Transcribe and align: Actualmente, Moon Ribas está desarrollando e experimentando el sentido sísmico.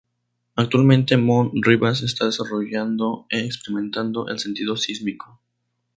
Actualmente, 0.55 1.15
Moon 1.15 1.51
Ribas 1.67 2.01
está 2.01 2.25
desarrollando 2.25 3.27
e 3.29 3.45
experimentando 3.45 4.27
el 4.29 4.39
sentido 4.39 4.75
sísmico. 4.75 5.39